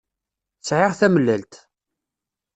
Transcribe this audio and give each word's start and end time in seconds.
Sεiɣ 0.67 0.91
tamellalt 0.99 1.53